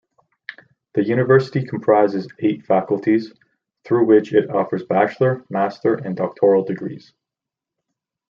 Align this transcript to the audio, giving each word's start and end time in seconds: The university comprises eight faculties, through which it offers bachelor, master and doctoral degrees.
The 0.95 1.03
university 1.03 1.63
comprises 1.63 2.27
eight 2.39 2.65
faculties, 2.65 3.33
through 3.83 4.05
which 4.07 4.33
it 4.33 4.49
offers 4.49 4.83
bachelor, 4.83 5.45
master 5.47 5.93
and 5.93 6.15
doctoral 6.17 6.63
degrees. 6.63 7.13